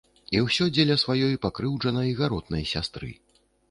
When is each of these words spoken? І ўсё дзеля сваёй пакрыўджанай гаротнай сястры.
І 0.37 0.39
ўсё 0.45 0.67
дзеля 0.77 0.97
сваёй 1.03 1.39
пакрыўджанай 1.45 2.19
гаротнай 2.25 2.71
сястры. 2.75 3.17